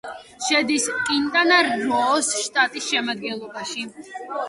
[0.45, 3.89] შედის კინტანა-როოს შტატის შემადგენლობაში.